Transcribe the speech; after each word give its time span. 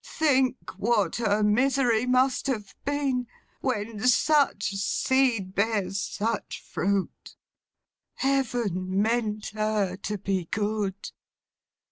Think 0.03 0.71
what 0.79 1.17
her 1.17 1.43
misery 1.43 2.07
must 2.07 2.47
have 2.47 2.73
been, 2.85 3.27
when 3.59 3.99
such 4.07 4.71
seed 4.71 5.53
bears 5.53 6.01
such 6.01 6.59
fruit! 6.63 7.35
Heaven 8.15 8.99
meant 8.99 9.49
her 9.49 9.95
to 9.97 10.17
be 10.17 10.45
good. 10.49 11.11